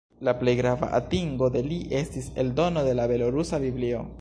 La 0.27 0.31
plej 0.37 0.53
grava 0.59 0.87
atingo 0.99 1.49
de 1.57 1.63
li 1.67 1.77
estis 1.99 2.31
eldono 2.45 2.87
de 2.89 2.97
la 3.03 3.07
belorusa 3.13 3.65
Biblio. 3.67 4.03